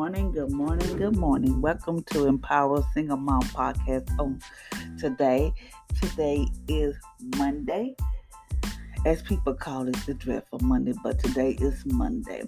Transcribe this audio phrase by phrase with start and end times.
[0.00, 1.60] Morning, good morning, good morning.
[1.60, 4.40] Welcome to Empower Single Mom Podcast on
[4.98, 5.52] today.
[6.00, 6.96] Today is
[7.36, 7.94] Monday.
[9.04, 12.44] As people call it the dreadful Monday, but today is Monday.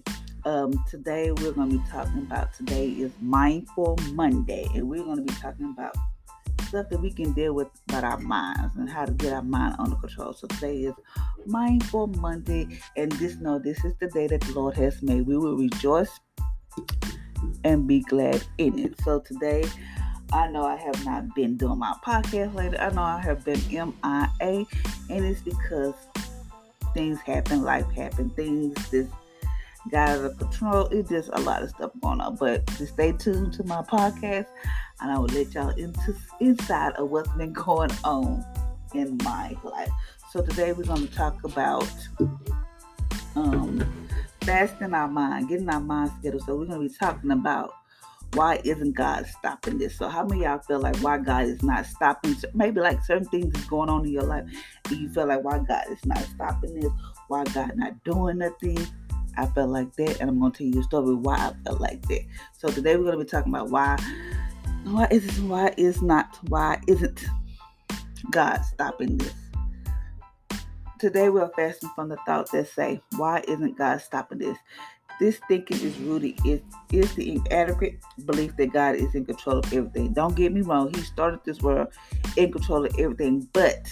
[0.47, 5.19] Um, today we're going to be talking about today is Mindful Monday, and we're going
[5.19, 5.95] to be talking about
[6.69, 9.77] stuff that we can deal with about our minds and how to get our mind
[9.79, 10.33] under control.
[10.33, 10.95] So today is
[11.45, 15.27] Mindful Monday, and just know this is the day that the Lord has made.
[15.27, 16.19] We will rejoice
[17.65, 19.01] and be glad in it.
[19.03, 19.65] So today,
[20.33, 22.79] I know I have not been doing my podcast lately.
[22.79, 24.67] I know I have been MIA,
[25.11, 25.95] and it's because
[26.95, 29.11] things happen, life happen, things just
[29.91, 30.87] got out of control.
[30.87, 32.37] It's just a lot of stuff going on.
[32.37, 34.47] But stay tuned to my podcast,
[35.01, 38.45] and I will let y'all into inside of what's been going on
[38.95, 39.91] in my life.
[40.31, 41.89] So today we're going to talk about
[43.35, 44.02] um
[44.45, 46.43] fasting our mind, getting our mind scheduled.
[46.45, 47.75] So we're to be talking about
[48.35, 49.97] why isn't God stopping this?
[49.97, 52.35] So how many of y'all feel like why God is not stopping?
[52.55, 54.45] Maybe like certain things is going on in your life,
[54.89, 56.91] and you feel like why God is not stopping this?
[57.29, 58.79] Why God not doing nothing?
[59.37, 62.03] I felt like that, and I'm to tell you a story why I felt like
[62.09, 62.25] that.
[62.57, 63.97] So today we're to be talking about why,
[64.85, 67.25] why is this, why is not, why isn't
[68.31, 69.35] God stopping this?
[71.03, 74.57] Today we're fasting from the thoughts that say, why isn't God stopping this?
[75.19, 76.61] This thinking is rooted is,
[76.93, 80.13] is the inadequate belief that God is in control of everything.
[80.13, 81.89] Don't get me wrong, He started this world
[82.37, 83.89] in control of everything, but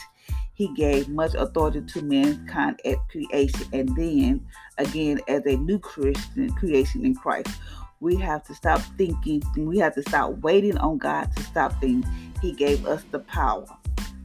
[0.54, 3.66] He gave much authority to mankind at creation.
[3.72, 4.46] And then
[4.78, 7.50] again, as a new Christian creation in Christ,
[7.98, 12.06] we have to stop thinking, we have to stop waiting on God to stop things.
[12.40, 13.66] He gave us the power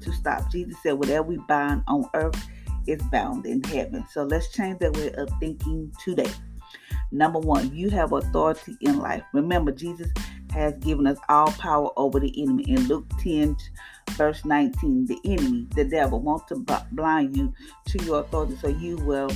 [0.02, 0.52] to stop.
[0.52, 2.48] Jesus said, Whatever we bind on earth
[2.88, 4.06] is bound in heaven.
[4.12, 6.32] So let's change that way of thinking today.
[7.12, 9.24] Number one, you have authority in life.
[9.34, 10.12] Remember, Jesus
[10.52, 12.64] has given us all power over the enemy.
[12.68, 13.56] In Luke 10,
[14.12, 17.54] verse 19, the enemy, the devil, wants to blind you
[17.88, 19.30] to your authority so you will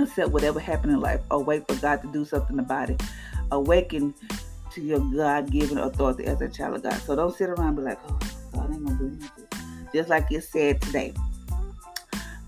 [0.00, 3.02] accept whatever happened in life or wait for God to do something about it.
[3.52, 4.14] Awaken
[4.72, 7.00] to your God given authority as a child of God.
[7.02, 8.18] So don't sit around and be like, oh,
[8.52, 9.90] God ain't gonna do anything.
[9.92, 11.14] Just like it said today.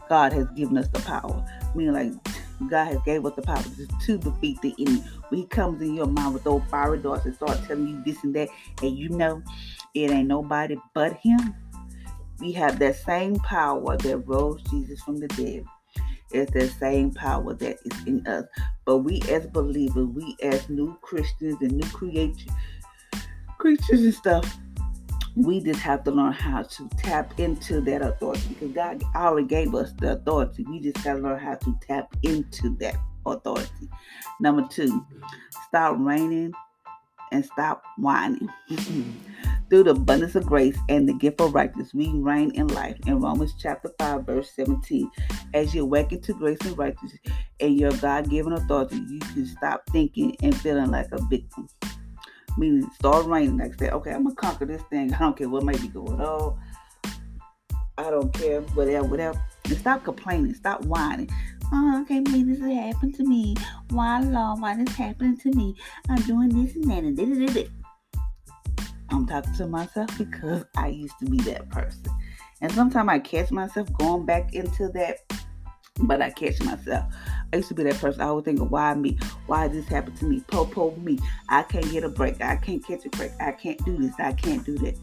[0.09, 1.44] God has given us the power.
[1.75, 2.37] Meaning like
[2.71, 3.62] God has gave us the power
[4.06, 5.05] to, defeat the enemy.
[5.28, 8.22] When he comes in your mind with those fiery darts and start telling you this
[8.25, 8.49] and that,
[8.83, 9.43] and you know
[9.94, 11.55] it ain't nobody but him.
[12.41, 15.65] We have that same power that rose Jesus from the dead.
[16.33, 18.44] It's the same power that is in us.
[18.84, 22.53] But we as believers, we as new Christians and new creatures,
[23.59, 24.59] creatures and stuff,
[25.36, 29.74] we just have to learn how to tap into that authority because God already gave
[29.74, 30.64] us the authority.
[30.69, 33.91] We just got to learn how to tap into that authority.
[34.41, 35.04] Number two,
[35.69, 36.54] stop reigning
[37.32, 38.48] and stop whining.
[39.69, 42.96] Through the abundance of grace and the gift of righteousness, we reign in life.
[43.06, 45.10] In Romans chapter 5, verse 17,
[45.54, 47.19] as you awaken to grace and righteousness
[47.58, 51.69] and your God given authority, you can stop thinking and feeling like a victim
[52.56, 53.91] meaning start reigning next day.
[53.91, 55.12] Okay, I'm gonna conquer this thing.
[55.15, 56.59] I don't care what may be going on.
[57.99, 59.43] I don't care, whatever, whatever.
[59.65, 60.55] And stop complaining.
[60.55, 61.31] Stop whining.
[61.72, 63.56] Oh, okay, maybe this has happened to me.
[63.91, 65.75] Why, Lord, why this happening to me?
[66.09, 67.69] I'm doing this and that and this, and this,
[69.11, 72.05] I'm talking to myself because I used to be that person.
[72.61, 75.19] And sometimes I catch myself going back into that,
[76.00, 77.04] but I catch myself.
[77.52, 78.20] I used to be that person.
[78.20, 79.18] I would think, why me?
[79.46, 80.40] Why this happened to me?
[80.48, 81.18] Po po me.
[81.48, 82.40] I can't get a break.
[82.42, 83.32] I can't catch a break.
[83.40, 84.14] I can't do this.
[84.18, 84.96] I can't do that.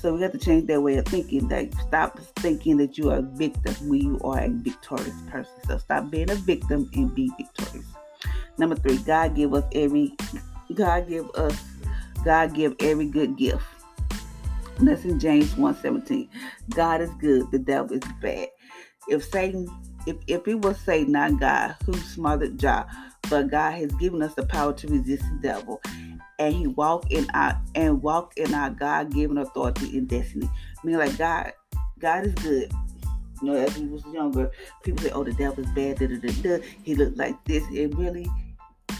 [0.00, 1.48] So we have to change that way of thinking.
[1.48, 5.52] That stop thinking that you are a victim when you are a victorious person.
[5.66, 7.86] So stop being a victim and be victorious.
[8.58, 10.14] Number three, God give us every
[10.74, 11.58] God give us
[12.24, 13.64] God give every good gift.
[14.80, 16.28] That's in James 1:17.
[16.70, 18.48] God is good, the devil is bad.
[19.08, 19.66] If Satan
[20.06, 22.86] if, if it was say not God who smothered Jah,
[23.28, 25.80] but God has given us the power to resist the devil,
[26.38, 30.48] and He walk in our and walk in our God given authority and destiny.
[30.48, 31.52] I mean, like God,
[31.98, 32.72] God is good.
[33.42, 34.50] You know, as he was younger,
[34.82, 36.64] people say, "Oh, the devil is bad." Da, da, da, da.
[36.82, 37.64] He looked like this.
[37.68, 38.28] And really,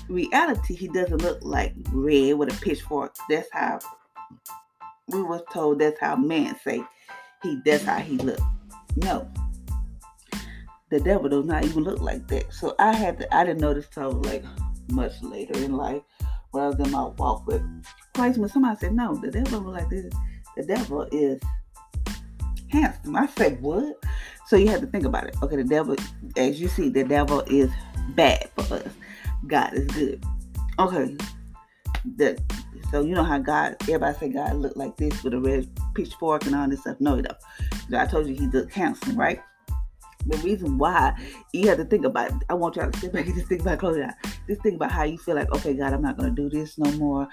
[0.08, 3.16] reality, he doesn't look like red with a pitchfork.
[3.28, 3.80] That's how
[5.08, 5.80] we was told.
[5.80, 6.84] That's how man say
[7.42, 7.60] he.
[7.64, 8.42] That's how he looked.
[8.96, 9.28] No,
[10.90, 12.52] the devil does not even look like that.
[12.52, 14.44] So I had to, I didn't notice till like
[14.90, 16.02] much later in life
[16.50, 17.62] when I was in my walk with
[18.14, 18.38] Christ.
[18.38, 20.12] When somebody said, no, the devil look like this.
[20.56, 21.40] The devil is
[22.69, 23.17] handsome.
[23.17, 24.02] I said, what?
[24.46, 25.37] So you have to think about it.
[25.43, 25.94] Okay, the devil,
[26.37, 27.70] as you see, the devil is
[28.11, 28.88] bad for us.
[29.46, 30.25] God is good.
[30.79, 31.17] Okay.
[32.17, 32.40] That
[32.90, 36.46] so you know how God everybody say God look like this with a red pitchfork
[36.46, 36.96] and all this stuff.
[37.00, 37.37] No, he don't.
[37.93, 39.43] I told you he did handsome, right?
[40.26, 41.14] The reason why
[41.52, 43.78] you have to think about I want y'all to sit back and just think about
[43.78, 44.14] closing out.
[44.46, 46.90] Just think about how you feel like, okay, God, I'm not gonna do this no
[46.92, 47.28] more.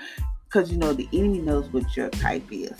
[0.49, 2.73] Cause you know the enemy knows what your type is.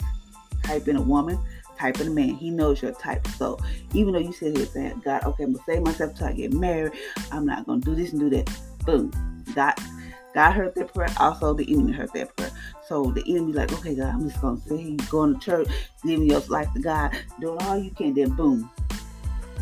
[0.62, 1.38] Type in a woman,
[1.78, 2.30] type in a man.
[2.30, 3.26] He knows your type.
[3.36, 3.58] So
[3.92, 6.52] even though you sit here saying, God, okay, I'm gonna save myself till I get
[6.52, 6.92] married.
[7.30, 8.50] I'm not gonna do this and do that.
[8.86, 9.10] Boom.
[9.54, 9.74] God
[10.36, 11.08] God heard that prayer.
[11.16, 12.50] Also, the enemy heard that prayer.
[12.86, 15.68] So the enemy, like, okay, God, I'm just gonna say you going to church,
[16.04, 18.12] living your life to God, doing all you can.
[18.12, 18.70] Then boom,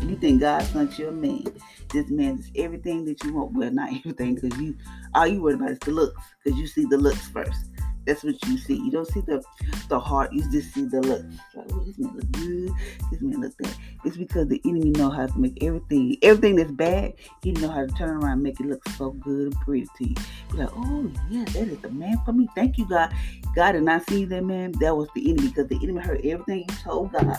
[0.01, 1.45] you think God sent you a man.
[1.91, 3.53] This man is everything that you want.
[3.53, 4.75] Well, not everything, because you
[5.13, 7.69] all you worried about is the looks, because you see the looks first.
[8.05, 8.75] That's what you see.
[8.75, 9.43] You don't see the
[9.89, 10.31] the heart.
[10.31, 11.25] You just see the looks.
[11.55, 12.71] Like, oh, this man look good.
[13.11, 13.73] This man look bad.
[14.03, 17.13] It's because the enemy know how to make everything everything that's bad.
[17.41, 20.09] He know how to turn around and make it look so good and pretty to
[20.09, 20.15] you.
[20.51, 22.47] Be like, oh yeah, that is the man for me.
[22.53, 23.11] Thank you, God.
[23.55, 24.73] God did not see that man.
[24.79, 27.37] That was the enemy because the enemy heard everything you told God.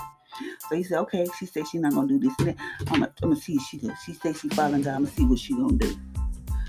[0.69, 2.35] So he said, okay, she said she's not gonna do this.
[2.41, 2.57] And
[3.05, 3.97] I'm gonna, see she does.
[4.05, 4.95] She said she following God.
[4.95, 5.97] I'm gonna see what she gonna do.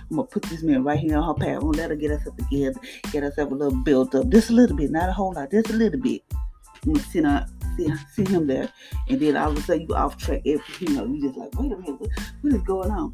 [0.09, 1.57] I'm gonna put this man right here on her path.
[1.57, 2.79] I'm gonna let her get herself together,
[3.11, 5.69] get herself a little built up, just a little bit, not a whole lot, just
[5.69, 6.23] a little bit.
[6.85, 8.69] I'm gonna see, see him there,
[9.09, 10.41] and then all of a sudden you off track.
[10.45, 12.09] Every, you know, you just like, wait a minute, what,
[12.41, 13.13] what is going on?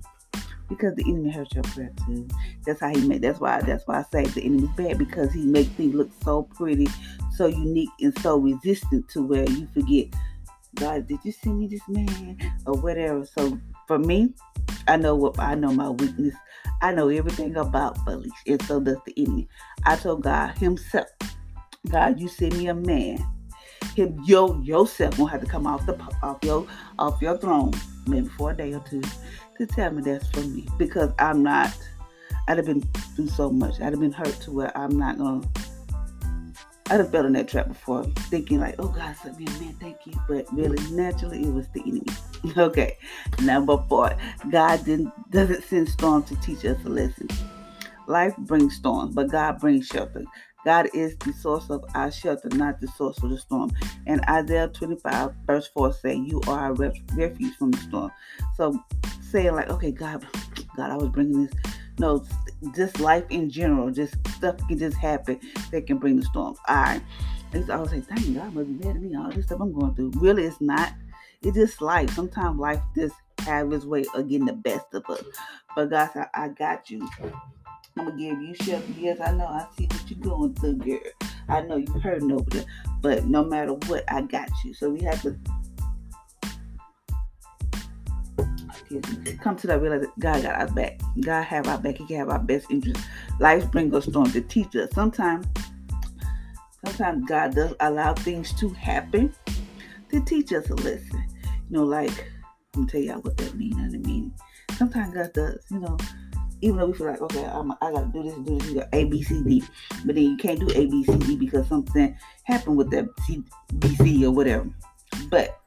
[0.69, 2.27] Because the enemy hurts your prayer too.
[2.65, 3.21] That's how he made.
[3.21, 3.61] That's why.
[3.61, 6.87] That's why I say the enemy's bad because he makes things look so pretty,
[7.35, 10.07] so unique, and so resistant to where you forget.
[10.75, 13.25] God, did you send me this man or whatever?
[13.25, 14.33] So for me,
[14.87, 16.35] I know what I know my weakness.
[16.81, 19.47] I know everything about bullies, and so does the enemy.
[19.85, 21.07] I told God Himself,
[21.89, 23.25] God, you send me a man.
[23.95, 26.67] Him, yo, yourself gonna have to come off the off your
[26.97, 27.73] off your throne,
[28.07, 29.01] maybe for a day or two,
[29.57, 31.75] to tell me that's for me because I'm not.
[32.47, 32.81] I'd have been
[33.15, 33.79] through so much.
[33.79, 35.47] I'd have been hurt to where I'm not gonna
[36.89, 39.75] I'd have fell in that trap before, thinking like, "Oh God, sent me a man,
[39.79, 42.05] thank you," but really, naturally, it was the enemy.
[42.57, 42.97] okay,
[43.41, 44.15] number four,
[44.51, 47.27] God didn't doesn't send storms to teach us a lesson.
[48.07, 50.25] Life brings storms, but God brings shelter.
[50.65, 53.71] God is the source of our shelter, not the source of the storm.
[54.07, 58.11] And Isaiah 25, verse 4 say, You are our refuge from the storm.
[58.55, 58.81] So
[59.21, 60.25] saying like, okay, God,
[60.77, 61.53] God, I was bringing this
[61.99, 62.25] no,
[62.75, 65.39] just life in general, just stuff can just happen
[65.71, 66.57] that can bring the storms.
[66.67, 67.01] All right.
[67.53, 69.73] and I always say, thank God must be mad at me, all this stuff I'm
[69.73, 70.11] going through.
[70.15, 70.93] Really, it's not.
[71.41, 72.09] It's just life.
[72.11, 75.23] Sometimes life just have its way of getting the best of us.
[75.75, 77.07] But God said, I got you.
[77.97, 78.85] I'm gonna give you shelter.
[78.97, 79.45] Yes, I know.
[79.45, 80.99] I see what you're going through, girl.
[81.49, 82.65] I know you're hurting over there.
[83.01, 84.73] But no matter what, I got you.
[84.73, 85.37] So we have to
[89.41, 90.99] come to that realize God got our back.
[91.21, 91.97] God have our back.
[91.97, 93.03] He can have our best interest.
[93.39, 94.91] Life brings us storms to teach us.
[94.93, 95.47] Sometimes,
[96.85, 99.33] sometimes God does allow things to happen
[100.11, 101.23] to teach us a lesson.
[101.69, 102.31] You know, like
[102.75, 103.93] I'm gonna tell y'all what that means.
[103.93, 104.33] I mean,
[104.77, 105.65] sometimes God does.
[105.71, 105.97] You know,
[106.61, 108.89] even though we feel like okay, I'm, I gotta do this, do this, you got
[108.93, 109.63] A, B, C, D,
[110.05, 113.43] but then you can't do A, B, C, D because something happened with that C,
[113.79, 114.69] B, C or whatever.
[115.29, 115.59] But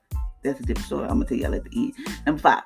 [0.43, 1.05] that's a different story.
[1.05, 1.95] I'm gonna tell y'all at the end.
[2.25, 2.63] Number five,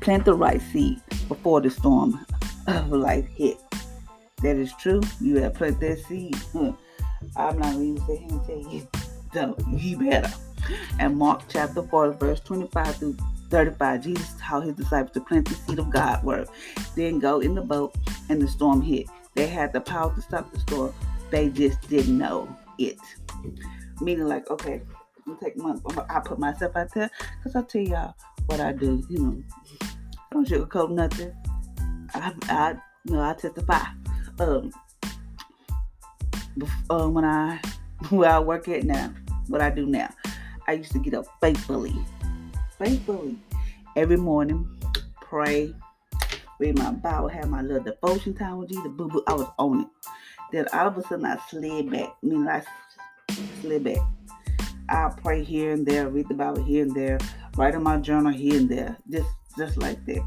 [0.00, 2.24] Plant the right seed before the storm
[2.66, 3.58] of life hit.
[4.42, 5.02] That is true.
[5.20, 6.36] You have planted that seed.
[7.36, 8.88] I'm not even sitting here and tell you,
[9.32, 9.80] don't.
[9.80, 10.32] You better.
[10.98, 13.16] And Mark chapter 4, verse 25 through
[13.50, 16.48] 35, Jesus taught his disciples to plant the seed of God word.
[16.94, 17.94] Then go in the boat
[18.28, 19.06] and the storm hit.
[19.34, 20.94] They had the power to stop the storm.
[21.30, 22.98] They just didn't know it.
[24.00, 24.82] Meaning like, okay,
[25.26, 25.76] I'm take my,
[26.08, 28.14] I put myself out there because I tell y'all
[28.46, 29.04] what I do.
[29.08, 29.42] You know,
[30.30, 31.32] I don't sugarcoat nothing.
[32.14, 33.84] I, I, know, I testify.
[34.38, 34.72] Um,
[36.88, 37.60] uh, when I,
[38.10, 39.12] where I work at now,
[39.48, 40.08] what I do now,
[40.68, 41.94] I used to get up faithfully,
[42.78, 43.36] faithfully
[43.96, 44.68] every morning,
[45.20, 45.74] pray,
[46.60, 48.86] read my Bible, have my little devotion time with Jesus.
[48.86, 49.88] Boo boo, I was on it.
[50.52, 52.08] Then all of a sudden I slid back.
[52.22, 52.62] I mean, I
[53.60, 53.98] slid back.
[54.88, 57.18] I'll pray here and there, read the Bible here and there,
[57.56, 60.26] write in my journal here and there, just just like that.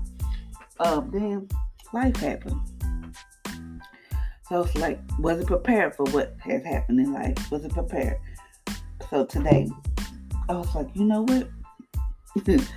[0.80, 1.48] Uh, then
[1.94, 2.60] life happened.
[4.50, 7.52] So it's like, wasn't prepared for what has happened in life.
[7.52, 8.18] Wasn't prepared.
[9.10, 9.70] So today,
[10.50, 11.50] I was like, you know what?
[12.46, 12.68] and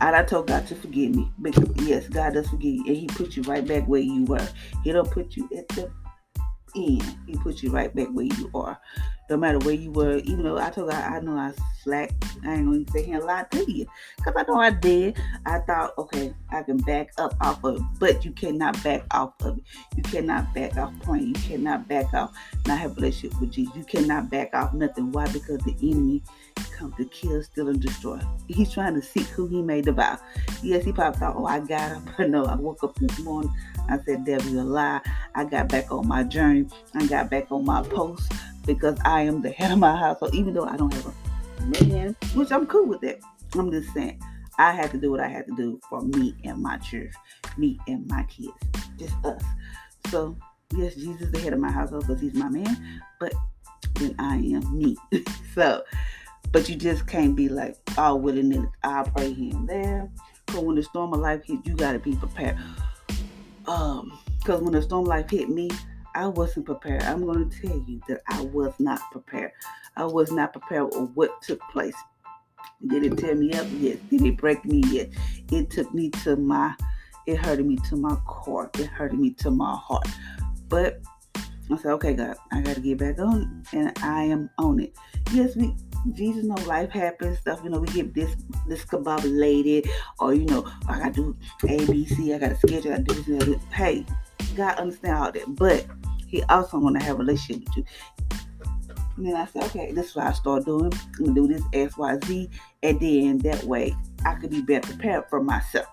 [0.00, 1.30] I told God to forgive me.
[1.40, 2.84] Because yes, God does forgive you.
[2.86, 4.46] And He put you right back where you were.
[4.84, 5.90] He don't put you at the
[6.74, 8.80] in, he puts you right back where you are.
[9.30, 11.52] No matter where you were, even though I told her I know I
[11.82, 12.12] slacked,
[12.44, 13.86] I ain't gonna say a lot to you.
[14.22, 15.18] Cause I know I did.
[15.46, 17.82] I thought, okay, I can back up off of it.
[17.98, 19.64] But you cannot back off of it.
[19.96, 21.28] You cannot back off praying.
[21.28, 22.32] You cannot back off
[22.66, 23.74] not have relationship with Jesus.
[23.74, 25.12] You cannot back off nothing.
[25.12, 25.26] Why?
[25.32, 26.22] Because the enemy
[26.76, 28.20] come to kill, steal, and destroy.
[28.48, 30.18] He's trying to seek who he may devour.
[30.62, 32.10] Yes, he probably thought, oh, I got him.
[32.16, 33.52] But no, I woke up this morning.
[33.88, 35.00] I said, devil, you a lie.
[35.34, 36.66] I got back on my journey.
[36.94, 38.32] I got back on my post
[38.66, 42.16] because I am the head of my household, even though I don't have a man,
[42.34, 43.20] which I'm cool with that.
[43.54, 44.20] I'm just saying,
[44.58, 47.12] I had to do what I had to do for me and my church,
[47.56, 48.52] me and my kids,
[48.98, 49.42] just us.
[50.10, 50.36] So,
[50.76, 53.32] yes, Jesus is the head of my household because he's my man, but
[53.94, 54.96] then I am me.
[55.54, 55.82] so,
[56.52, 60.08] but you just can't be like all willing and I'll pray and there.
[60.46, 62.58] Because when the storm of life hits, you got to be prepared.
[63.66, 65.70] Um, because when the storm of life hit me,
[66.14, 67.02] I wasn't prepared.
[67.02, 69.52] I'm to tell you that I was not prepared.
[69.96, 71.96] I was not prepared for what took place.
[72.86, 73.66] Did it tear me up?
[73.78, 73.96] Yes.
[74.10, 74.82] Did it break me?
[74.88, 75.08] Yes.
[75.50, 76.74] It took me to my,
[77.26, 78.70] it hurted me to my core.
[78.78, 80.08] It hurted me to my heart.
[80.68, 81.00] But
[81.34, 84.80] I said, okay, God, I got to get back on, it and I am on
[84.80, 84.94] it.
[85.32, 85.74] Yes, we
[86.12, 88.34] Jesus know life happens, stuff, you know, we get this
[88.68, 91.36] discombobulated, or you know, I gotta do
[91.68, 93.60] A, B, C, I gotta schedule, I do this, and that.
[93.72, 94.04] Hey,
[94.56, 95.86] God understand all that, but
[96.26, 97.84] He also wanna have a relationship with you.
[99.16, 100.92] And then I said, okay, this is what I start doing.
[100.92, 102.50] I'm gonna do this X, Y, Z,
[102.82, 103.94] and then that way
[104.24, 105.86] I could be better prepared for myself.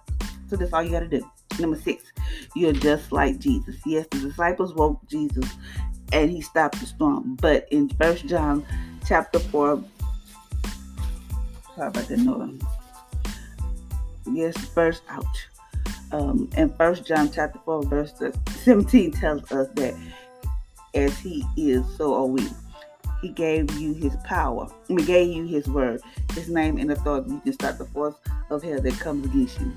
[0.47, 1.29] So that's all you gotta do.
[1.59, 2.11] Number six,
[2.55, 3.75] you're just like Jesus.
[3.85, 5.45] Yes, the disciples woke Jesus
[6.13, 7.35] and he stopped the storm.
[7.35, 8.65] But in First John
[9.05, 9.83] chapter 4,
[11.79, 12.61] sorry about that noise.
[14.31, 15.25] Yes, first out.
[16.11, 18.13] Um, and First John chapter 4, verse
[18.65, 19.95] 17 tells us that
[20.93, 22.45] as he is, so are we.
[23.21, 24.67] He gave you his power.
[24.87, 26.01] He gave you his word,
[26.33, 27.31] his name and authority.
[27.31, 28.15] You can start the force
[28.49, 29.71] of hell that comes against you.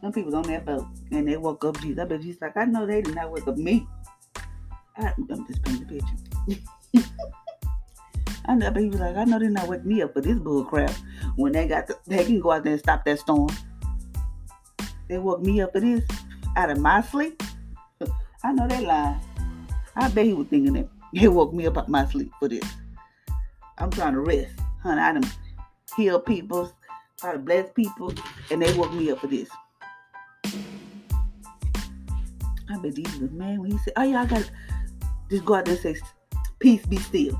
[0.00, 1.98] Some people on that boat and they woke up Jesus.
[1.98, 3.86] I bet Jesus like, I know they did not wake up me.
[4.96, 7.12] I, am just painting the picture.
[8.46, 10.90] I know, was like, I know they're not wake me up for this bull crap.
[11.36, 13.48] When they got, to, they can go out there and stop that storm.
[15.08, 16.02] They woke me up for this
[16.56, 17.42] out of my sleep.
[18.44, 19.20] I know they lying.
[19.94, 22.64] I bet he was thinking that he woke me up out my sleep for this.
[23.78, 25.00] I'm trying to rest, honey.
[25.00, 25.30] I done
[25.96, 26.72] heal people,
[27.18, 28.12] try to bless people,
[28.50, 29.48] and they woke me up for this.
[32.70, 34.50] I bet Jesus was man when he said, "Oh yeah, I got
[35.30, 35.96] just go out there and say,
[36.58, 37.38] peace, be still."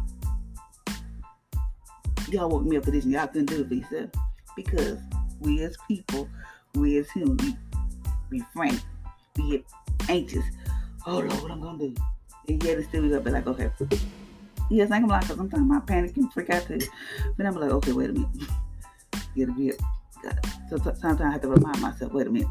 [2.32, 4.10] Y'all woke me up for this, and y'all couldn't do it for yourself
[4.56, 4.98] because
[5.40, 6.26] we as people,
[6.74, 7.42] we as humans,
[8.30, 8.80] we be frank,
[9.36, 9.62] get
[10.08, 10.44] anxious.
[11.06, 11.94] Oh Lord, what I'm gonna do?
[12.48, 13.70] And yet, it's still we gotta be like, okay.
[14.70, 16.80] Yes, I gonna lie, because sometimes I panic and freak out too.
[17.36, 18.28] But I'm like, okay, wait a minute.
[19.36, 19.80] Get a grip.
[20.70, 22.48] So sometimes I have to remind myself, wait a minute.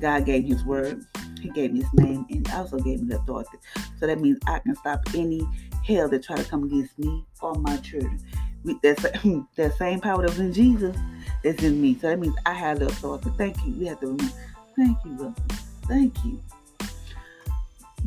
[0.00, 1.04] God gave his word.
[1.38, 3.58] He gave me his name and also gave me the authority.
[4.00, 5.46] So that means I can stop any
[5.86, 8.18] hell that try to come against me or my children.
[8.64, 9.02] We, that's
[9.56, 10.96] that same power that was in Jesus
[11.42, 11.98] that's in me.
[12.00, 13.30] So that means I have the authority.
[13.36, 13.72] Thank you.
[13.74, 14.32] We have to remember.
[14.76, 15.34] Thank you.
[15.86, 16.40] Thank you.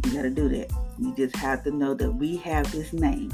[0.03, 0.71] You got to do that.
[0.97, 3.31] You just have to know that we have his name.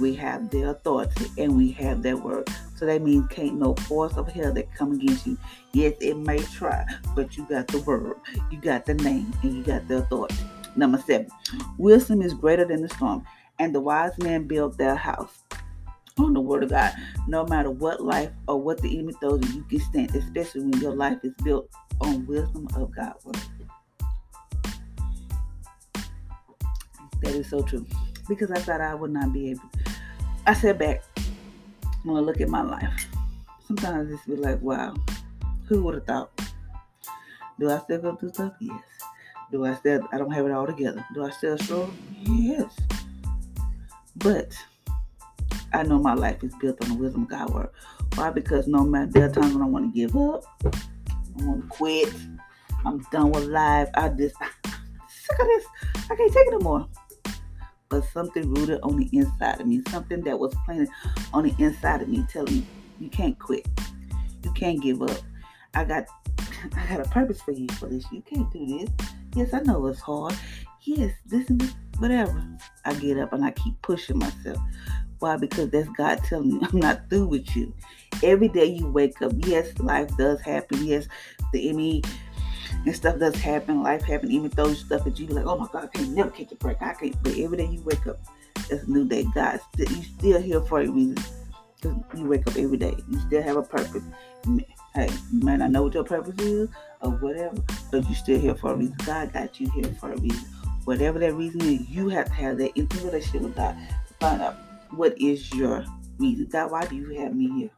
[0.00, 2.48] We have the authority and we have that word.
[2.76, 5.38] So that means can't no force of hell that come against you.
[5.72, 6.84] Yes, it may try,
[7.14, 8.16] but you got the word,
[8.50, 10.36] you got the name, and you got the authority.
[10.74, 11.28] Number seven,
[11.78, 13.24] wisdom is greater than the storm,
[13.58, 15.42] and the wise man built their house
[16.18, 16.92] on the word of God.
[17.26, 20.80] No matter what life or what the enemy throws you, you can stand, especially when
[20.80, 21.68] your life is built
[22.00, 23.40] on wisdom of God's word.
[27.22, 27.86] That is so true.
[28.28, 29.70] Because I thought I would not be able.
[30.46, 31.02] I sat back
[32.04, 33.08] when I look at my life.
[33.66, 34.94] Sometimes it's be like, wow,
[35.68, 36.30] who would have thought?
[37.58, 38.52] Do I still go through stuff?
[38.60, 38.82] Yes.
[39.50, 41.04] Do I still I don't have it all together?
[41.14, 41.90] Do I still struggle?
[42.24, 42.76] Yes.
[44.16, 44.56] But
[45.72, 47.68] I know my life is built on the wisdom of God word.
[48.14, 48.30] Why?
[48.30, 51.68] Because no matter there are times when I want to give up, I want to
[51.68, 52.12] quit.
[52.84, 53.88] I'm done with life.
[53.94, 54.50] I just I'm
[55.08, 55.66] sick of this.
[56.10, 56.88] I can't take it anymore.
[57.88, 60.88] but something rooted on the inside of me, something that was planted
[61.32, 62.66] on the inside of me, telling me
[63.00, 63.66] you can't quit,
[64.44, 65.18] you can't give up.
[65.74, 66.04] I got,
[66.76, 68.04] I got a purpose for you for this.
[68.12, 68.90] You can't do this.
[69.34, 70.34] Yes, I know it's hard.
[70.82, 72.42] Yes, this and this, whatever.
[72.84, 74.58] I get up and I keep pushing myself.
[75.18, 75.36] Why?
[75.36, 77.72] Because that's God telling me I'm not through with you.
[78.22, 80.84] Every day you wake up, yes, life does happen.
[80.84, 81.06] Yes,
[81.52, 82.02] the enemy
[82.84, 85.84] and stuff does happen, life happen, even though stuff that you like, oh my God,
[85.84, 86.80] I can't never catch a break.
[86.80, 87.20] I can't.
[87.22, 88.18] But every day you wake up,
[88.70, 89.26] it's a new day.
[89.34, 91.18] God, you still here for a reason.
[91.82, 92.96] You wake up every day.
[93.10, 94.02] You still have a purpose.
[94.94, 96.70] Hey, you might not know what your purpose is
[97.02, 97.56] or whatever,
[97.90, 98.96] but you still here for a reason.
[99.04, 100.48] God got you here for a reason.
[100.84, 103.76] Whatever that reason is, you have to have that intimate relationship with God
[104.20, 104.56] find out
[104.92, 105.84] what is your
[106.18, 106.46] reason.
[106.50, 107.70] God, why do you have me here?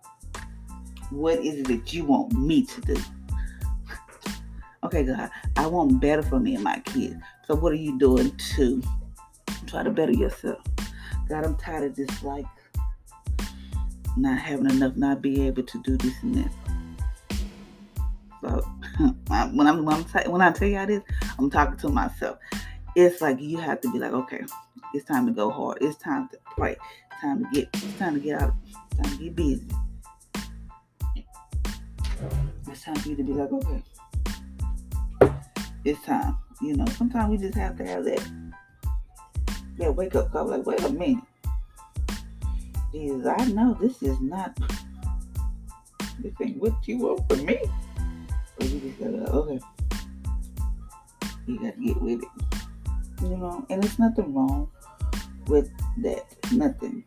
[1.10, 2.96] What is it that you want me to do?
[4.84, 7.16] Okay, God, I want better for me and my kids.
[7.46, 8.82] So what are you doing to
[9.66, 10.58] try to better yourself?
[11.28, 12.46] God, I'm tired of this like
[14.16, 16.52] not having enough, not being able to do this and that.
[18.40, 18.60] So
[19.26, 21.02] when I'm when, I'm when I tell y'all this,
[21.38, 22.38] I'm talking to myself.
[22.94, 24.44] It's like you have to be like, okay,
[24.94, 25.78] it's time to go hard.
[25.80, 26.76] It's time to pray.
[27.12, 27.68] It's time to get.
[27.74, 28.54] It's time to get out.
[28.66, 29.66] It's time to get busy.
[32.70, 33.82] It's time for you to be like, okay,
[35.84, 36.36] it's time.
[36.60, 38.20] You know, sometimes we just have to have that
[39.78, 40.46] Yeah, wake up call.
[40.46, 41.24] Like, wait a minute.
[42.92, 44.58] Jesus, I know this is not
[46.20, 47.58] this ain't what you want from me.
[48.56, 49.60] But you just gotta okay.
[51.46, 52.47] You gotta get with it.
[53.22, 54.70] You know, and it's nothing wrong
[55.46, 56.24] with that.
[56.52, 57.04] Nothing.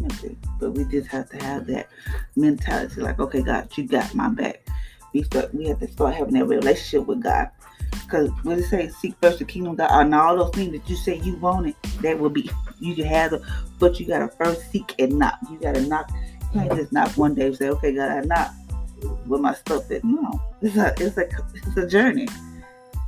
[0.00, 0.36] Nothing.
[0.58, 1.88] But we just have to have that
[2.36, 4.66] mentality like, okay, God, you got my back.
[5.12, 7.50] We start we have to start having that relationship with God.
[7.92, 10.88] Because when it say seek first the kingdom of God and all those things that
[10.90, 13.42] you say you wanted, that will be you can have them,
[13.78, 15.38] but you gotta first seek and knock.
[15.50, 16.10] You gotta knock.
[16.52, 18.52] You can't just knock one day and say, okay, God, I knock
[19.26, 19.88] with my stuff.
[19.88, 22.28] That no, it's a it's a it's a journey.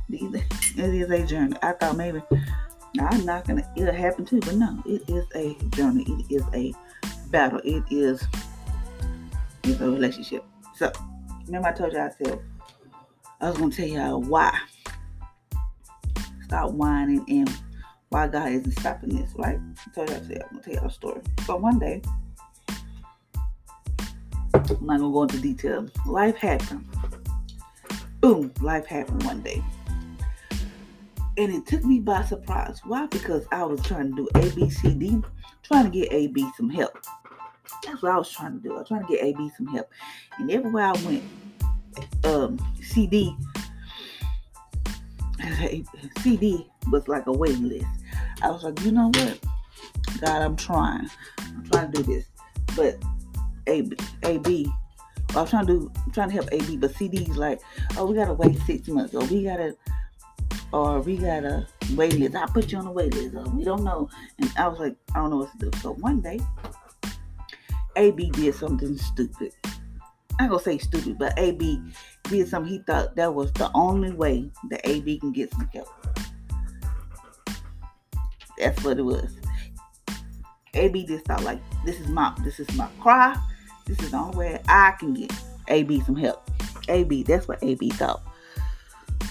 [0.09, 0.43] It
[0.77, 1.55] is a journey.
[1.61, 2.21] I thought maybe
[2.99, 6.05] I'm not gonna it'll happen too, but no, it is a journey.
[6.07, 6.73] It is a
[7.29, 7.59] battle.
[7.63, 8.25] It is
[9.63, 10.43] it's a relationship.
[10.75, 10.91] So
[11.45, 12.39] remember I told y'all I said
[13.41, 14.57] I was gonna tell y'all why.
[16.45, 17.53] Stop whining and
[18.09, 19.59] why God isn't stopping this, right?
[19.59, 21.21] I told y'all, I'm gonna tell y'all a story.
[21.45, 22.01] So one day,
[24.53, 25.87] I'm not gonna go into detail.
[26.05, 26.87] Life happened.
[28.21, 29.61] Boom, life happened one day.
[31.37, 32.81] And it took me by surprise.
[32.83, 33.05] Why?
[33.07, 35.21] Because I was trying to do A, B, C, D,
[35.63, 36.97] trying to get A, B some help.
[37.85, 38.75] That's what I was trying to do.
[38.75, 39.89] I was trying to get A, B some help.
[40.39, 41.23] And everywhere I went,
[42.23, 43.35] um, CD,
[46.19, 47.85] CD was like a waiting list.
[48.41, 49.39] I was like, you know what?
[50.21, 51.09] God, I'm trying.
[51.39, 52.25] I'm trying to do this.
[52.75, 52.97] But
[53.67, 54.71] AB, AB
[55.35, 57.61] I'm trying to do, I'm trying to help AB, but CD's like,
[57.97, 59.75] oh, we gotta wait six months, or we gotta,
[60.71, 62.35] or we gotta wait list.
[62.35, 64.09] I put you on the wait list, or we don't know.
[64.39, 65.77] And I was like, I don't know what to do.
[65.79, 66.39] So one day,
[67.95, 69.53] AB did something stupid.
[70.39, 71.81] I'm gonna say stupid, but AB
[72.23, 75.89] did something he thought that was the only way that AB can get some help.
[78.57, 79.31] That's what it was.
[80.73, 83.35] AB just thought like this is my this is my cry.
[83.85, 85.31] This is the only way I can get
[85.69, 86.49] AB some help.
[86.89, 88.21] AB, that's what AB thought.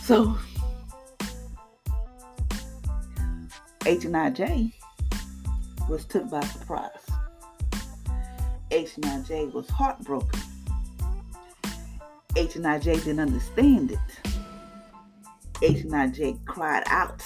[0.03, 0.37] So
[3.87, 4.72] H&IJ
[5.88, 6.90] was took by surprise.
[8.72, 10.40] H&IJ was heartbroken.
[12.35, 14.33] H&IJ didn't understand it.
[15.62, 17.22] H&IJ cried out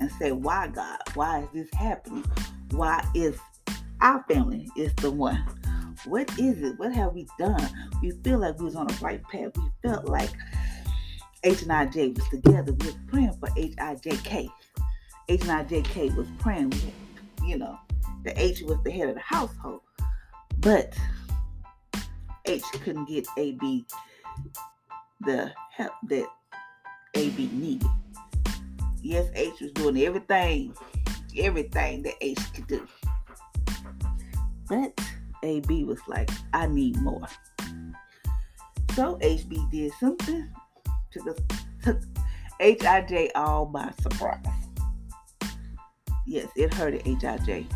[0.00, 0.98] and said, why God?
[1.14, 2.24] Why is this happening?
[2.72, 3.38] Why is
[4.00, 5.46] our family is the one?
[6.06, 6.76] What is it?
[6.76, 7.70] What have we done?
[8.02, 9.52] We feel like we was on the right path.
[9.56, 10.30] We felt like
[11.44, 12.72] H&IJ was together.
[12.72, 14.50] We were praying for H-I-J-K.
[15.28, 16.92] H and I J K was praying with.
[17.44, 17.78] You know,
[18.24, 19.80] the H was the head of the household.
[20.58, 20.96] But
[22.44, 23.86] H couldn't get AB
[25.20, 26.26] the help that
[27.14, 27.88] AB needed.
[29.02, 30.74] Yes, H was doing everything,
[31.38, 32.86] everything that H could do.
[34.68, 35.00] But
[35.42, 37.26] AB was like, I need more.
[38.94, 40.50] So HB did something
[41.12, 42.00] to the took
[42.60, 44.65] HIJ all by surprise.
[46.26, 47.66] Yes, it hurted HIJ.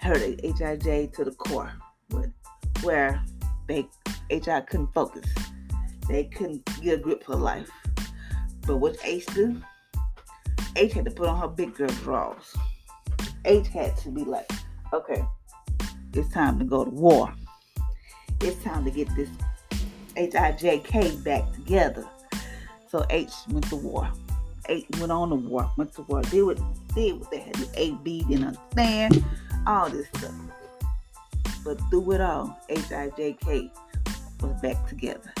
[0.00, 1.72] Hurted HIJ to the core
[2.82, 3.22] where
[3.66, 3.88] they
[4.30, 5.26] HI couldn't focus.
[6.08, 7.70] They couldn't get a grip for life.
[8.66, 9.60] But what H do?
[10.76, 12.54] H had to put on her big girl drawers.
[13.44, 14.50] H had to be like,
[14.92, 15.24] okay,
[16.12, 17.32] it's time to go to war.
[18.40, 19.30] It's time to get this
[20.14, 22.06] HIJK back together.
[22.90, 24.10] So H went to war.
[24.68, 26.58] H went on to war, went to war, did what,
[26.94, 29.24] did what they had to A, B, didn't understand,
[29.66, 30.34] all this stuff.
[31.64, 33.70] But through it all, HIJK
[34.40, 35.32] was back together.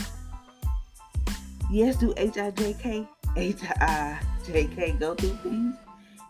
[1.70, 5.74] Yes, do H-I-J-K, H-I-J-K go through things?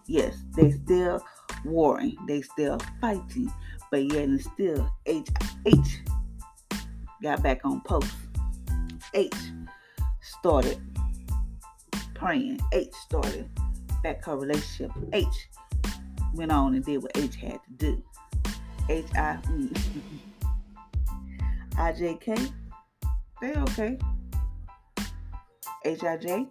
[0.07, 1.23] Yes, they still
[1.65, 2.17] warring.
[2.27, 3.53] They still fighting.
[3.91, 5.29] But yet and still H
[5.67, 6.01] H
[7.23, 8.13] got back on post.
[9.15, 9.35] H
[10.21, 10.81] started
[12.19, 12.61] praying.
[12.73, 13.49] H started
[14.03, 14.91] back her relationship.
[15.13, 15.49] H
[16.35, 18.03] went on and did what H had to do.
[18.89, 19.79] H I mm.
[21.79, 22.35] I J K,
[23.41, 23.99] they okay.
[25.85, 26.47] H I J,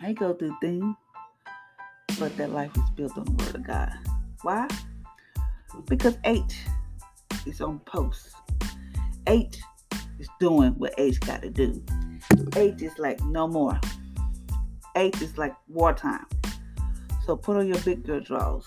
[0.00, 0.96] they go through things,
[2.18, 3.92] but their life is built on the Word of God.
[4.42, 4.68] Why?
[5.86, 6.60] Because H
[7.46, 8.34] is on post.
[9.26, 9.58] H
[10.18, 11.84] is doing what H got to do.
[12.56, 13.78] H is like no more.
[14.98, 16.26] H is like wartime.
[17.24, 18.64] So put on your big girl drawers.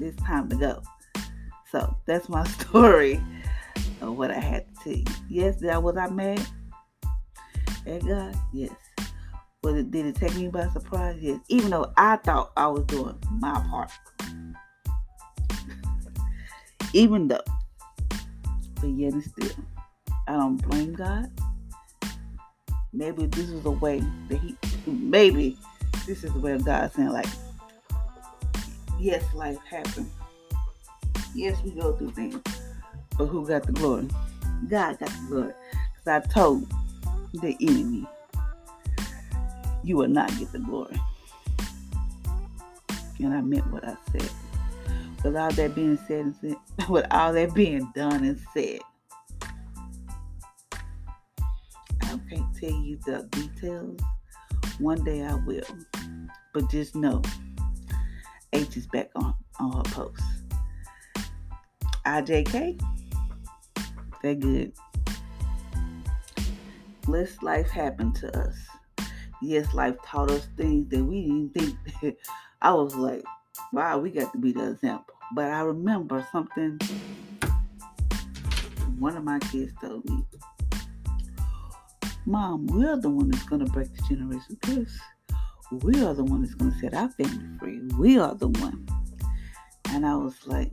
[0.00, 0.82] It's time to go.
[1.70, 3.20] So that's my story
[4.00, 5.04] of what I had to tell you.
[5.28, 6.44] Yes, that was I mad
[7.86, 8.36] at God?
[8.52, 8.72] Yes.
[9.62, 11.16] Was it did it take me by surprise?
[11.20, 11.38] Yes.
[11.48, 13.92] Even though I thought I was doing my part.
[16.92, 17.38] Even though.
[18.80, 19.64] But yet and still.
[20.26, 21.30] I don't blame God.
[22.92, 25.56] Maybe this is a way that he maybe
[26.06, 27.26] this is way God saying like
[28.98, 30.10] yes, life happens.
[31.34, 32.40] Yes, we go through things.
[33.16, 34.08] But who got the glory?
[34.68, 35.52] God got the glory.
[35.94, 36.66] Because I told
[37.34, 38.06] the enemy,
[39.82, 41.00] you will not get the glory.
[43.20, 44.30] And I meant what I said.
[45.24, 46.56] With all that being said and said,
[46.88, 48.78] with all that being done and said,
[52.02, 54.00] I can't tell you the details.
[54.78, 55.64] One day I will.
[56.54, 57.22] But just know
[58.52, 60.22] H is back on, on her post.
[62.06, 62.80] IJK,
[64.22, 64.72] they're good.
[67.06, 68.56] Let life happen to us.
[69.40, 71.54] Yes, life taught us things that we didn't
[72.00, 72.16] think.
[72.62, 73.24] I was like,
[73.72, 75.14] wow, we got to be the example.
[75.34, 76.78] But I remember something
[78.98, 80.24] one of my kids told me.
[82.28, 84.98] Mom, we're the one that's going to break the generation curse.
[85.72, 87.80] We are the one that's going to set our family free.
[87.96, 88.86] We are the one.
[89.88, 90.70] And I was like,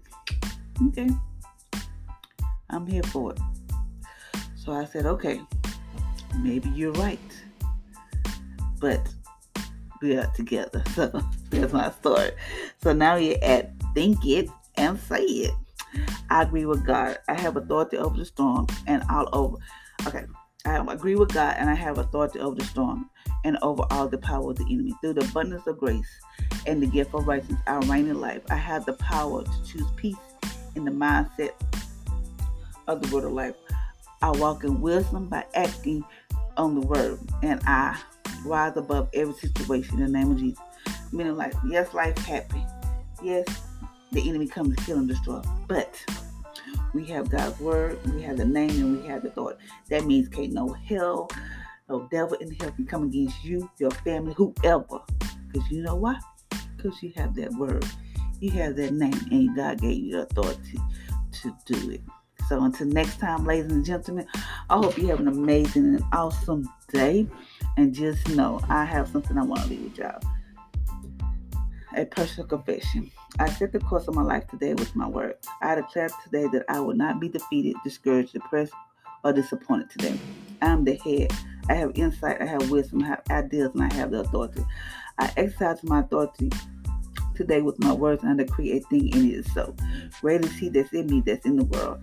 [0.88, 1.10] okay,
[2.70, 3.40] I'm here for it.
[4.58, 5.40] So I said, okay,
[6.40, 7.20] maybe you're right.
[8.82, 9.08] But
[10.02, 10.84] we are together.
[10.94, 11.22] So
[11.62, 12.32] that's my story.
[12.84, 15.54] So now you're at think it and say it.
[16.30, 17.18] I agree with God.
[17.30, 19.56] I have authority over the storm and all over.
[20.06, 20.26] Okay.
[20.66, 23.10] I agree with God and I have authority over the storm
[23.44, 24.94] and over all the power of the enemy.
[25.02, 26.20] Through the abundance of grace
[26.66, 28.42] and the gift of righteousness, I reign in life.
[28.50, 30.16] I have the power to choose peace
[30.76, 31.52] in the mindset
[32.88, 33.56] of the word of life.
[34.22, 36.04] I walk in wisdom by acting
[36.58, 38.00] on the word, and I
[38.44, 40.60] rise above every situation in the name of Jesus.
[41.12, 42.64] Meaning, like, yes, life happy.
[43.22, 43.46] Yes,
[44.12, 46.04] the enemy comes to kill and destroy, but
[46.94, 49.58] we have God's word, we have the name, and we have the thought.
[49.90, 51.30] That means can't no hell,
[51.90, 55.00] no devil in hell can come against you, your family, whoever.
[55.52, 56.18] Because you know why?
[56.76, 57.86] Because you have that word.
[58.40, 60.80] You have that name, and God gave you the authority
[61.42, 62.02] to do it.
[62.48, 64.28] So until next time, ladies and gentlemen,
[64.70, 67.28] I hope you have an amazing and awesome day.
[67.78, 70.22] And just know I have something I want to leave with y'all.
[71.96, 73.10] A personal confession.
[73.40, 75.36] I set the course of my life today with my word.
[75.62, 78.74] I declare today that I will not be defeated, discouraged, depressed,
[79.24, 80.20] or disappointed today.
[80.62, 81.32] I am the head.
[81.70, 84.64] I have insight, I have wisdom, I have ideas, and I have the authority.
[85.18, 86.52] I exercise my authority
[87.36, 89.76] today with my words and I decree a thing in it so.
[90.22, 92.00] Great is he that's in me that's in the world.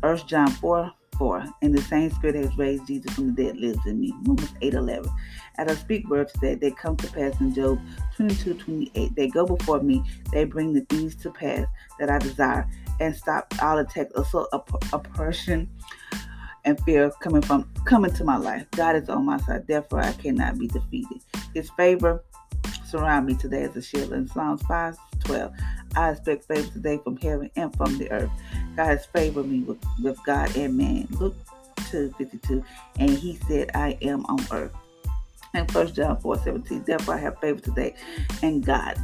[0.00, 1.44] 1 John 4 4.
[1.62, 4.12] And the same spirit has raised Jesus from the dead lives in me.
[4.24, 5.10] Romans 8 11.
[5.58, 7.80] As I speak words that they come to pass in Job
[8.16, 9.14] 22 28.
[9.14, 11.66] They go before me, they bring the things to pass
[11.98, 12.68] that I desire
[13.00, 14.48] and stop all attacks, assault,
[14.92, 15.68] oppression,
[16.64, 18.66] and fear coming from coming to my life.
[18.72, 21.22] God is on my side, therefore I cannot be defeated.
[21.54, 22.22] His favor
[22.86, 24.12] surround me today as a shield.
[24.12, 25.52] In Psalms 5 12,
[25.96, 28.30] I expect favor today from heaven and from the earth.
[28.76, 31.08] God has favored me with, with God and man.
[31.12, 31.36] Luke
[31.90, 32.62] 2 52,
[32.98, 34.72] and he said, I am on earth.
[35.54, 37.94] And First John 4 17, therefore I have favor today
[38.42, 38.96] and God.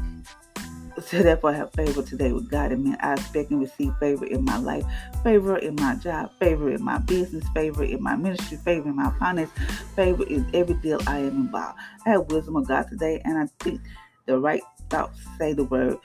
[1.02, 2.96] So therefore I have favor today with God and man.
[3.00, 4.84] I expect and receive favor in my life,
[5.24, 9.10] favor in my job, favor in my business, favor in my ministry, favor in my
[9.18, 9.50] finance,
[9.96, 11.78] favor in every deal I am involved.
[12.06, 13.80] I have wisdom of God today and I think
[14.26, 15.98] the right thoughts say the word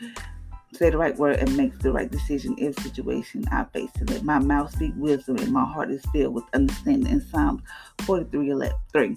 [0.74, 4.22] say the right word and make the right decision in situation I face today.
[4.22, 7.12] My mouth speak wisdom and my heart is filled with understanding.
[7.12, 7.62] In Psalms
[8.02, 9.16] 43 3.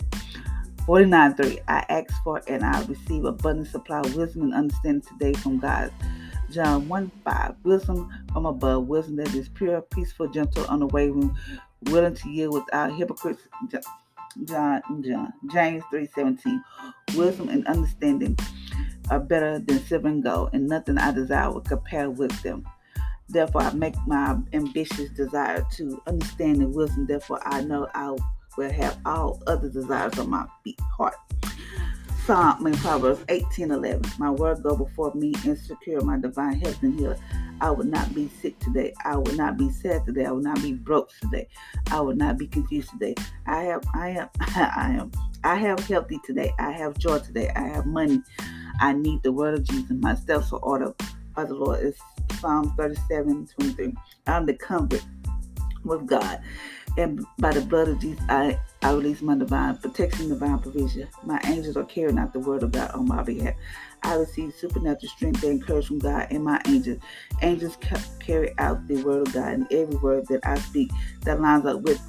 [0.87, 1.59] 49 3.
[1.69, 5.93] I ask for and I receive abundant supply of wisdom and understanding today from God.
[6.51, 7.55] John 1 5.
[7.63, 11.37] Wisdom from above, wisdom that is pure, peaceful, gentle, unwavering,
[11.85, 13.43] willing to yield without hypocrites.
[14.45, 16.65] John, John, James 3 17.
[17.17, 18.37] Wisdom and understanding
[19.11, 22.67] are better than silver and gold, and nothing I desire will compare with them.
[23.29, 27.07] Therefore, I make my ambitious desire to understand the wisdom.
[27.07, 28.17] Therefore, I know I
[28.57, 30.47] will have all other desires of my
[30.97, 31.15] heart.
[32.25, 34.03] Psalm in Proverbs 18 11.
[34.19, 37.19] My word go before me and secure my divine health and healing.
[37.61, 38.95] I will not be sick today.
[39.05, 40.27] I will not be sad today.
[40.27, 41.49] I will not be broke today.
[41.91, 43.17] I will not be confused today.
[43.47, 45.11] I have I am I am
[45.43, 46.53] I have healthy today.
[46.61, 47.51] I have joy today.
[47.57, 48.23] I have money.
[48.81, 49.91] I need the word of Jesus.
[49.91, 50.95] My steps are ordered
[51.35, 51.81] by the Lord.
[51.85, 52.01] It's
[52.41, 53.95] Psalm 37 23.
[54.29, 55.05] I'm the comfort
[55.85, 56.41] with God.
[56.99, 61.09] And by the blood of Jesus, I, I release my divine protection, divine provision.
[61.25, 63.55] My angels are carrying out the word of God on my behalf.
[64.03, 66.99] I receive supernatural strength and courage from God and my angels.
[67.41, 67.79] Angels
[68.21, 70.91] carry out the word of God, and every word that I speak
[71.23, 72.01] that lines up with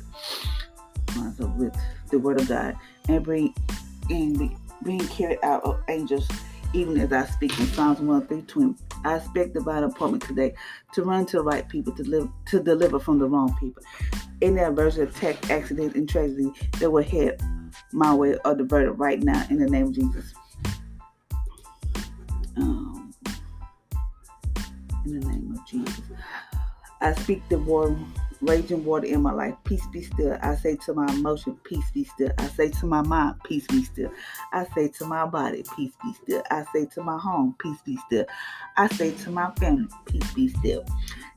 [1.15, 1.75] lines up with
[2.09, 2.75] the word of God,
[3.07, 3.53] and bring
[4.09, 6.27] in being carried out of angels
[6.73, 8.75] even as I speak in Psalms 1 through 20.
[9.05, 10.53] I expect divine appointment today
[10.93, 13.83] to run to the right people, to live to deliver from the wrong people.
[14.41, 17.41] Any adversity, attack, accident, and tragedy that will head
[17.91, 20.33] my way are diverted right now in the name of Jesus.
[22.57, 23.13] Um,
[25.05, 26.01] in the name of Jesus.
[27.01, 27.97] I speak the word
[28.45, 29.55] raging water in my life.
[29.63, 30.37] Peace be still.
[30.41, 32.31] I say to my emotion, peace be still.
[32.37, 34.11] I say to my mind, peace be still.
[34.51, 36.43] I say to my body, peace be still.
[36.51, 38.25] I say to my home, peace be still.
[38.77, 40.85] I say to my family, peace be still.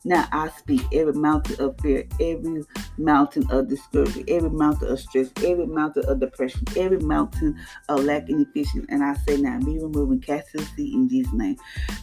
[0.04, 2.62] Now I speak every mountain of fear, every
[2.96, 8.28] mountain of discouragement, every mountain of stress, every mountain of depression, every mountain of lack
[8.28, 8.86] and efficiency.
[8.88, 11.56] And I say now, be removed and cast to the sea in Jesus' name.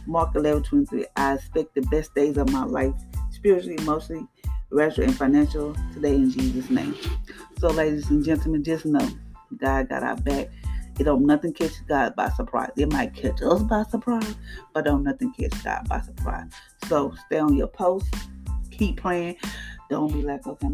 [0.06, 1.06] Mark 11 23.
[1.16, 2.92] I expect the best days of my life,
[3.30, 4.26] spiritually, emotionally,
[4.70, 6.94] racial, and financial today in Jesus' name.
[7.58, 9.08] So, ladies and gentlemen, just know
[9.56, 10.48] God got our back.
[10.98, 12.70] It don't nothing catch God by surprise.
[12.76, 14.34] It might catch us by surprise,
[14.72, 16.50] but don't nothing catch God by surprise.
[16.88, 18.14] So stay on your post.
[18.70, 19.36] Keep praying.
[19.90, 20.68] Don't be like, okay,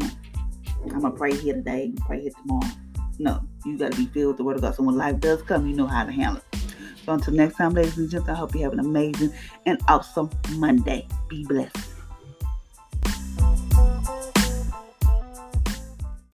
[0.83, 2.71] I'm gonna pray here today, and pray here tomorrow.
[3.17, 4.75] No, you gotta be filled with the word of God.
[4.75, 6.59] So when life does come, you know how to handle it.
[7.05, 9.33] So until next time, ladies and gentlemen, I hope you have an amazing
[9.65, 11.07] and awesome Monday.
[11.29, 11.77] Be blessed.